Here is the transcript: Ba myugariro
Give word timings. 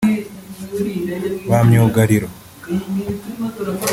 Ba 1.49 1.59
myugariro 1.67 2.27